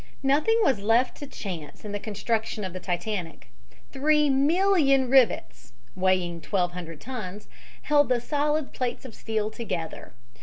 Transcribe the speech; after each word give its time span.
Nothing 0.23 0.57
was 0.63 0.79
left 0.79 1.15
to 1.17 1.27
chance 1.27 1.85
in 1.85 1.91
the 1.91 1.99
construction 1.99 2.63
of 2.63 2.73
the 2.73 2.79
Titanic. 2.79 3.49
Three 3.91 4.31
million 4.31 5.11
rivets 5.11 5.73
(weighing 5.95 6.41
1200 6.41 6.99
tons) 6.99 7.47
held 7.83 8.09
the 8.09 8.19
solid 8.19 8.73
plates 8.73 9.05
of 9.05 9.13
steel 9.13 9.51
together. 9.51 10.13